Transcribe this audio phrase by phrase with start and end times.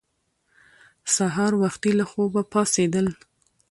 [1.15, 3.07] سهار وختي له خوبه پاڅېدل